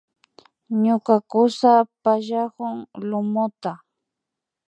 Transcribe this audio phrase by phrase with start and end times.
[0.83, 2.75] Ñuka kusa pallakun
[3.09, 3.71] lumuta